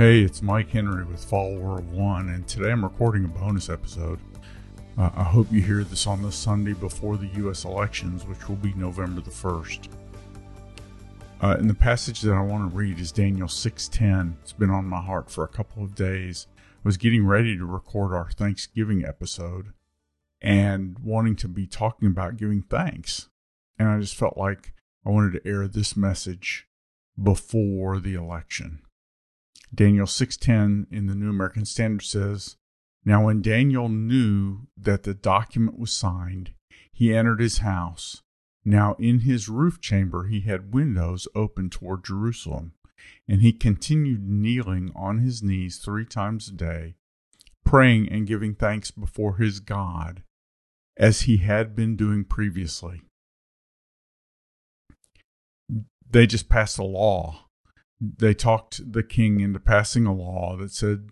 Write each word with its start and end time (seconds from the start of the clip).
Hey, 0.00 0.22
it's 0.22 0.40
Mike 0.40 0.70
Henry 0.70 1.04
with 1.04 1.22
Follower 1.22 1.78
of 1.78 1.92
One, 1.92 2.30
and 2.30 2.48
today 2.48 2.70
I'm 2.70 2.82
recording 2.82 3.26
a 3.26 3.28
bonus 3.28 3.68
episode. 3.68 4.18
Uh, 4.96 5.10
I 5.14 5.24
hope 5.24 5.52
you 5.52 5.60
hear 5.60 5.84
this 5.84 6.06
on 6.06 6.22
the 6.22 6.32
Sunday 6.32 6.72
before 6.72 7.18
the 7.18 7.26
U.S. 7.26 7.66
elections, 7.66 8.24
which 8.24 8.48
will 8.48 8.56
be 8.56 8.72
November 8.72 9.20
the 9.20 9.30
1st. 9.30 9.90
Uh, 11.42 11.56
and 11.58 11.68
the 11.68 11.74
passage 11.74 12.22
that 12.22 12.32
I 12.32 12.40
want 12.40 12.70
to 12.70 12.74
read 12.74 12.98
is 12.98 13.12
Daniel 13.12 13.46
6:10. 13.46 14.36
It's 14.40 14.54
been 14.54 14.70
on 14.70 14.86
my 14.86 15.02
heart 15.02 15.30
for 15.30 15.44
a 15.44 15.48
couple 15.48 15.84
of 15.84 15.94
days. 15.94 16.46
I 16.56 16.88
was 16.88 16.96
getting 16.96 17.26
ready 17.26 17.58
to 17.58 17.66
record 17.66 18.14
our 18.14 18.30
Thanksgiving 18.30 19.04
episode 19.04 19.74
and 20.40 20.98
wanting 21.00 21.36
to 21.36 21.48
be 21.48 21.66
talking 21.66 22.08
about 22.08 22.38
giving 22.38 22.62
thanks. 22.62 23.28
And 23.78 23.86
I 23.86 24.00
just 24.00 24.16
felt 24.16 24.38
like 24.38 24.72
I 25.04 25.10
wanted 25.10 25.34
to 25.34 25.46
air 25.46 25.68
this 25.68 25.94
message 25.94 26.66
before 27.22 28.00
the 28.00 28.14
election. 28.14 28.80
Daniel 29.72 30.06
6:10 30.06 30.86
in 30.90 31.06
the 31.06 31.14
New 31.14 31.30
American 31.30 31.64
Standard 31.64 32.04
says, 32.04 32.56
"Now 33.04 33.26
when 33.26 33.40
Daniel 33.40 33.88
knew 33.88 34.66
that 34.76 35.04
the 35.04 35.14
document 35.14 35.78
was 35.78 35.92
signed, 35.92 36.52
he 36.92 37.14
entered 37.14 37.40
his 37.40 37.58
house. 37.58 38.22
Now 38.64 38.94
in 38.94 39.20
his 39.20 39.48
roof 39.48 39.80
chamber 39.80 40.26
he 40.26 40.40
had 40.40 40.74
windows 40.74 41.28
open 41.34 41.70
toward 41.70 42.04
Jerusalem, 42.04 42.74
and 43.28 43.40
he 43.40 43.52
continued 43.52 44.28
kneeling 44.28 44.90
on 44.94 45.18
his 45.18 45.42
knees 45.42 45.78
3 45.78 46.04
times 46.04 46.48
a 46.48 46.52
day, 46.52 46.96
praying 47.64 48.08
and 48.08 48.26
giving 48.26 48.54
thanks 48.54 48.90
before 48.90 49.36
his 49.36 49.60
God, 49.60 50.24
as 50.96 51.22
he 51.22 51.38
had 51.38 51.74
been 51.76 51.96
doing 51.96 52.24
previously." 52.24 53.02
They 56.10 56.26
just 56.26 56.48
passed 56.48 56.76
a 56.76 56.82
law 56.82 57.49
they 58.00 58.34
talked 58.34 58.92
the 58.92 59.02
king 59.02 59.40
into 59.40 59.60
passing 59.60 60.06
a 60.06 60.14
law 60.14 60.56
that 60.56 60.72
said 60.72 61.10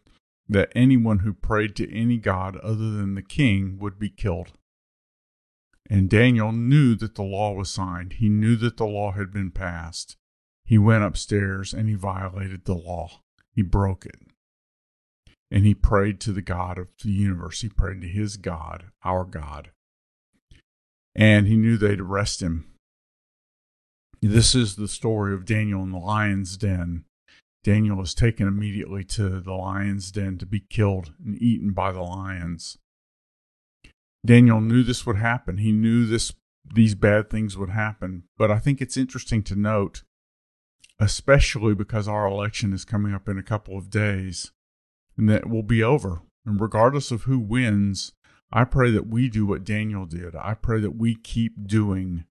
that 0.48 0.72
anyone 0.74 1.20
who 1.20 1.34
prayed 1.34 1.76
to 1.76 1.94
any 1.94 2.16
god 2.16 2.56
other 2.58 2.90
than 2.90 3.14
the 3.14 3.22
king 3.22 3.78
would 3.78 3.98
be 3.98 4.08
killed. 4.08 4.52
And 5.90 6.08
Daniel 6.08 6.52
knew 6.52 6.94
that 6.96 7.14
the 7.14 7.22
law 7.22 7.52
was 7.52 7.70
signed. 7.70 8.14
He 8.14 8.28
knew 8.28 8.56
that 8.56 8.76
the 8.76 8.86
law 8.86 9.12
had 9.12 9.32
been 9.32 9.50
passed. 9.50 10.16
He 10.64 10.78
went 10.78 11.04
upstairs 11.04 11.72
and 11.72 11.88
he 11.88 11.94
violated 11.94 12.64
the 12.64 12.74
law. 12.74 13.22
He 13.54 13.62
broke 13.62 14.04
it. 14.04 14.20
And 15.50 15.64
he 15.64 15.74
prayed 15.74 16.20
to 16.20 16.32
the 16.32 16.42
God 16.42 16.78
of 16.78 16.88
the 17.02 17.10
universe. 17.10 17.62
He 17.62 17.70
prayed 17.70 18.02
to 18.02 18.08
his 18.08 18.36
God, 18.36 18.86
our 19.02 19.24
God. 19.24 19.70
And 21.14 21.46
he 21.46 21.56
knew 21.56 21.78
they'd 21.78 22.00
arrest 22.00 22.42
him 22.42 22.66
this 24.20 24.54
is 24.54 24.76
the 24.76 24.88
story 24.88 25.34
of 25.34 25.44
Daniel 25.44 25.82
in 25.82 25.90
the 25.90 25.98
lion's 25.98 26.56
den. 26.56 27.04
Daniel 27.64 28.00
is 28.00 28.14
taken 28.14 28.48
immediately 28.48 29.04
to 29.04 29.40
the 29.40 29.52
lion's 29.52 30.10
den 30.10 30.38
to 30.38 30.46
be 30.46 30.60
killed 30.60 31.12
and 31.24 31.40
eaten 31.40 31.72
by 31.72 31.92
the 31.92 32.02
lions. 32.02 32.78
Daniel 34.24 34.60
knew 34.60 34.82
this 34.82 35.06
would 35.06 35.16
happen. 35.16 35.58
He 35.58 35.72
knew 35.72 36.06
this 36.06 36.32
these 36.74 36.94
bad 36.94 37.30
things 37.30 37.56
would 37.56 37.70
happen. 37.70 38.24
But 38.36 38.50
I 38.50 38.58
think 38.58 38.80
it's 38.80 38.96
interesting 38.96 39.42
to 39.44 39.56
note, 39.56 40.02
especially 40.98 41.74
because 41.74 42.08
our 42.08 42.26
election 42.26 42.72
is 42.72 42.84
coming 42.84 43.14
up 43.14 43.28
in 43.28 43.38
a 43.38 43.42
couple 43.42 43.78
of 43.78 43.90
days, 43.90 44.52
and 45.16 45.28
that 45.28 45.48
will 45.48 45.62
be 45.62 45.82
over. 45.82 46.22
And 46.44 46.60
regardless 46.60 47.10
of 47.10 47.22
who 47.22 47.38
wins, 47.38 48.12
I 48.52 48.64
pray 48.64 48.90
that 48.90 49.06
we 49.06 49.28
do 49.28 49.46
what 49.46 49.64
Daniel 49.64 50.06
did. 50.06 50.34
I 50.34 50.54
pray 50.54 50.80
that 50.80 50.96
we 50.96 51.14
keep 51.14 51.66
doing 51.66 52.24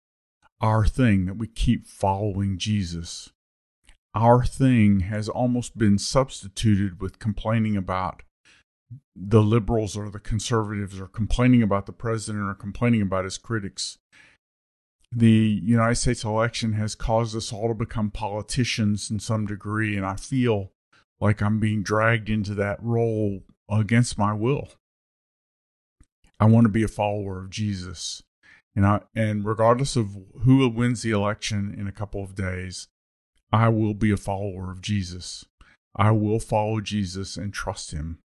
our 0.61 0.85
thing, 0.85 1.25
that 1.25 1.37
we 1.37 1.47
keep 1.47 1.87
following 1.87 2.57
Jesus. 2.57 3.29
Our 4.15 4.43
thing 4.43 5.01
has 5.01 5.29
almost 5.29 5.77
been 5.77 5.97
substituted 5.99 7.01
with 7.01 7.19
complaining 7.19 7.77
about 7.77 8.23
the 9.15 9.41
liberals 9.41 9.97
or 9.97 10.09
the 10.09 10.19
conservatives 10.19 10.99
or 10.99 11.07
complaining 11.07 11.61
about 11.61 11.85
the 11.85 11.91
president 11.91 12.47
or 12.47 12.55
complaining 12.55 13.01
about 13.01 13.25
his 13.25 13.37
critics. 13.37 13.97
The 15.11 15.61
United 15.63 15.95
States 15.95 16.23
election 16.23 16.73
has 16.73 16.95
caused 16.95 17.35
us 17.35 17.53
all 17.53 17.69
to 17.69 17.73
become 17.73 18.11
politicians 18.11 19.09
in 19.09 19.19
some 19.19 19.45
degree, 19.45 19.95
and 19.95 20.05
I 20.05 20.15
feel 20.15 20.71
like 21.19 21.41
I'm 21.41 21.59
being 21.59 21.83
dragged 21.83 22.29
into 22.29 22.53
that 22.55 22.81
role 22.81 23.43
against 23.69 24.17
my 24.17 24.33
will. 24.33 24.69
I 26.39 26.45
want 26.45 26.65
to 26.65 26.69
be 26.69 26.83
a 26.83 26.87
follower 26.87 27.39
of 27.39 27.49
Jesus. 27.49 28.21
And 28.77 28.85
I, 28.85 28.99
and 29.15 29.43
regardless 29.43 29.95
of 29.95 30.15
who 30.43 30.69
wins 30.69 31.01
the 31.01 31.09
election 31.09 31.73
in 31.75 31.87
a 31.87 31.91
couple 31.91 32.23
of 32.23 32.35
days, 32.35 32.89
I 33.51 33.69
will 33.69 33.95
be 33.95 34.11
a 34.11 34.17
follower 34.17 34.71
of 34.71 34.83
Jesus. 34.83 35.43
I 35.95 36.11
will 36.11 36.39
follow 36.39 36.79
Jesus 36.79 37.37
and 37.37 37.51
trust 37.51 37.89
him. 37.89 38.19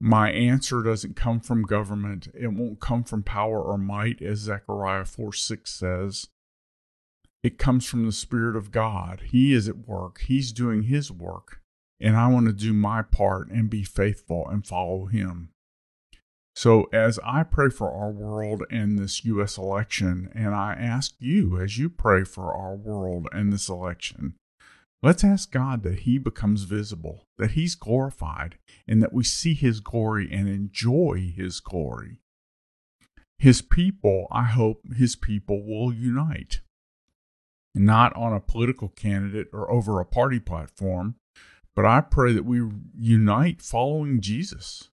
My 0.00 0.30
answer 0.30 0.80
doesn't 0.84 1.16
come 1.16 1.40
from 1.40 1.64
government. 1.64 2.28
It 2.38 2.52
won't 2.52 2.78
come 2.78 3.02
from 3.02 3.24
power 3.24 3.60
or 3.60 3.76
might, 3.76 4.22
as 4.22 4.38
Zechariah 4.38 5.06
4 5.06 5.32
6 5.32 5.68
says. 5.68 6.28
It 7.42 7.58
comes 7.58 7.84
from 7.84 8.06
the 8.06 8.12
Spirit 8.12 8.54
of 8.54 8.70
God. 8.70 9.22
He 9.26 9.52
is 9.52 9.68
at 9.68 9.88
work, 9.88 10.20
He's 10.20 10.52
doing 10.52 10.84
His 10.84 11.10
work. 11.10 11.62
And 11.98 12.16
I 12.16 12.28
want 12.28 12.46
to 12.46 12.52
do 12.52 12.72
my 12.72 13.02
part 13.02 13.50
and 13.50 13.68
be 13.68 13.82
faithful 13.82 14.46
and 14.48 14.64
follow 14.64 15.06
Him. 15.06 15.50
So, 16.58 16.88
as 16.92 17.20
I 17.24 17.44
pray 17.44 17.70
for 17.70 17.92
our 17.92 18.10
world 18.10 18.64
and 18.68 18.98
this 18.98 19.24
U.S. 19.24 19.58
election, 19.58 20.28
and 20.34 20.56
I 20.56 20.72
ask 20.72 21.14
you 21.20 21.56
as 21.60 21.78
you 21.78 21.88
pray 21.88 22.24
for 22.24 22.52
our 22.52 22.74
world 22.74 23.28
and 23.30 23.52
this 23.52 23.68
election, 23.68 24.34
let's 25.00 25.22
ask 25.22 25.52
God 25.52 25.84
that 25.84 26.00
He 26.00 26.18
becomes 26.18 26.64
visible, 26.64 27.28
that 27.38 27.52
He's 27.52 27.76
glorified, 27.76 28.58
and 28.88 29.00
that 29.00 29.12
we 29.12 29.22
see 29.22 29.54
His 29.54 29.78
glory 29.78 30.28
and 30.32 30.48
enjoy 30.48 31.32
His 31.32 31.60
glory. 31.60 32.18
His 33.38 33.62
people, 33.62 34.26
I 34.32 34.46
hope 34.46 34.80
His 34.96 35.14
people 35.14 35.64
will 35.64 35.94
unite, 35.94 36.58
not 37.72 38.12
on 38.16 38.32
a 38.32 38.40
political 38.40 38.88
candidate 38.88 39.46
or 39.52 39.70
over 39.70 40.00
a 40.00 40.04
party 40.04 40.40
platform, 40.40 41.14
but 41.76 41.84
I 41.84 42.00
pray 42.00 42.32
that 42.32 42.44
we 42.44 42.68
unite 42.96 43.62
following 43.62 44.20
Jesus 44.20 44.88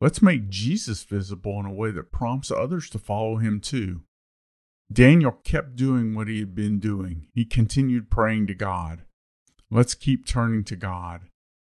Let's 0.00 0.20
make 0.20 0.50
Jesus 0.50 1.04
visible 1.04 1.58
in 1.58 1.66
a 1.66 1.72
way 1.72 1.90
that 1.90 2.12
prompts 2.12 2.50
others 2.50 2.90
to 2.90 2.98
follow 2.98 3.36
him 3.36 3.60
too. 3.60 4.02
Daniel 4.92 5.32
kept 5.32 5.74
doing 5.74 6.14
what 6.14 6.28
he 6.28 6.38
had 6.38 6.54
been 6.54 6.78
doing. 6.78 7.28
He 7.34 7.44
continued 7.44 8.10
praying 8.10 8.46
to 8.48 8.54
God. 8.54 9.02
Let's 9.70 9.94
keep 9.94 10.26
turning 10.26 10.64
to 10.64 10.76
God. 10.76 11.22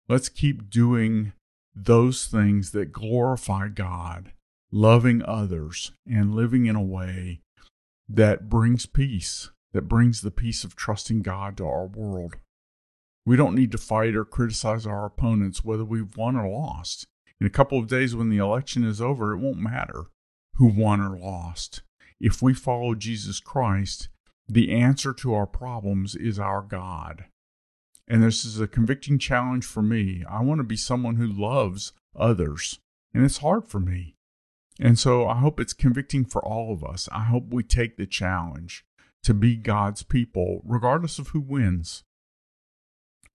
Let's 0.07 0.29
keep 0.29 0.69
doing 0.69 1.33
those 1.75 2.25
things 2.25 2.71
that 2.71 2.91
glorify 2.91 3.69
God, 3.69 4.31
loving 4.71 5.23
others, 5.23 5.91
and 6.05 6.35
living 6.35 6.67
in 6.67 6.75
a 6.75 6.81
way 6.81 7.41
that 8.07 8.49
brings 8.49 8.85
peace, 8.85 9.49
that 9.73 9.87
brings 9.87 10.21
the 10.21 10.31
peace 10.31 10.63
of 10.63 10.75
trusting 10.75 11.21
God 11.21 11.57
to 11.57 11.65
our 11.65 11.87
world. 11.87 12.35
We 13.25 13.35
don't 13.35 13.55
need 13.55 13.71
to 13.71 13.77
fight 13.77 14.15
or 14.15 14.25
criticize 14.25 14.85
our 14.85 15.05
opponents, 15.05 15.63
whether 15.63 15.85
we've 15.85 16.15
won 16.17 16.35
or 16.35 16.47
lost. 16.47 17.07
In 17.41 17.47
a 17.47 17.49
couple 17.49 17.79
of 17.79 17.87
days, 17.87 18.15
when 18.15 18.29
the 18.29 18.37
election 18.37 18.83
is 18.83 19.01
over, 19.01 19.33
it 19.33 19.39
won't 19.39 19.57
matter 19.57 20.03
who 20.57 20.67
won 20.67 21.01
or 21.01 21.17
lost. 21.17 21.81
If 22.19 22.39
we 22.39 22.53
follow 22.53 22.93
Jesus 22.93 23.39
Christ, 23.39 24.09
the 24.47 24.71
answer 24.71 25.11
to 25.13 25.33
our 25.33 25.47
problems 25.47 26.13
is 26.13 26.37
our 26.37 26.61
God. 26.61 27.25
And 28.07 28.21
this 28.21 28.45
is 28.45 28.59
a 28.59 28.67
convicting 28.67 29.17
challenge 29.17 29.65
for 29.65 29.81
me. 29.81 30.23
I 30.29 30.43
want 30.43 30.59
to 30.59 30.63
be 30.63 30.77
someone 30.77 31.15
who 31.15 31.25
loves 31.25 31.93
others, 32.15 32.77
and 33.11 33.25
it's 33.25 33.39
hard 33.39 33.67
for 33.67 33.79
me. 33.79 34.13
And 34.79 34.99
so 34.99 35.27
I 35.27 35.39
hope 35.39 35.59
it's 35.59 35.73
convicting 35.73 36.25
for 36.25 36.45
all 36.45 36.71
of 36.71 36.83
us. 36.83 37.09
I 37.11 37.23
hope 37.23 37.45
we 37.49 37.63
take 37.63 37.97
the 37.97 38.05
challenge 38.05 38.85
to 39.23 39.33
be 39.33 39.55
God's 39.55 40.03
people, 40.03 40.61
regardless 40.63 41.17
of 41.17 41.29
who 41.29 41.39
wins 41.39 42.03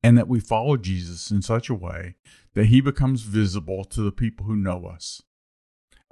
and 0.07 0.17
that 0.17 0.29
we 0.29 0.39
follow 0.39 0.77
Jesus 0.77 1.33
in 1.33 1.43
such 1.43 1.69
a 1.69 1.75
way 1.75 2.15
that 2.55 2.67
he 2.67 2.81
becomes 2.81 3.23
visible 3.23 3.85
to 3.87 4.03
the 4.03 4.13
people 4.13 4.47
who 4.47 4.55
know 4.55 4.87
us. 4.87 5.21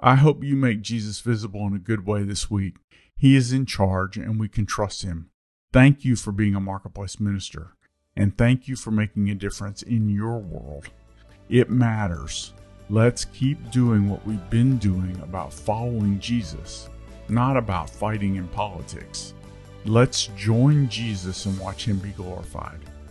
I 0.01 0.15
hope 0.15 0.43
you 0.43 0.57
make 0.57 0.81
Jesus 0.81 1.21
visible 1.21 1.65
in 1.65 1.73
a 1.73 1.79
good 1.79 2.05
way 2.05 2.23
this 2.23 2.51
week. 2.51 2.75
He 3.15 3.37
is 3.37 3.53
in 3.53 3.65
charge 3.65 4.17
and 4.17 4.37
we 4.37 4.49
can 4.49 4.65
trust 4.65 5.03
him. 5.03 5.29
Thank 5.71 6.03
you 6.03 6.17
for 6.17 6.33
being 6.33 6.55
a 6.55 6.59
marketplace 6.59 7.21
minister, 7.21 7.77
and 8.17 8.37
thank 8.37 8.67
you 8.67 8.75
for 8.75 8.91
making 8.91 9.29
a 9.29 9.33
difference 9.33 9.81
in 9.81 10.09
your 10.09 10.39
world. 10.39 10.89
It 11.47 11.69
matters. 11.69 12.53
Let's 12.89 13.23
keep 13.23 13.71
doing 13.71 14.09
what 14.09 14.27
we've 14.27 14.49
been 14.49 14.77
doing 14.77 15.17
about 15.23 15.53
following 15.53 16.19
Jesus, 16.19 16.89
not 17.29 17.55
about 17.55 17.89
fighting 17.89 18.35
in 18.35 18.49
politics. 18.49 19.33
Let's 19.85 20.27
join 20.35 20.89
Jesus 20.89 21.45
and 21.45 21.57
watch 21.57 21.85
him 21.85 21.99
be 21.99 22.09
glorified. 22.09 22.81